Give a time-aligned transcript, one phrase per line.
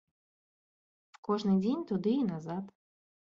[1.29, 2.65] Кожны дзень туды і назад.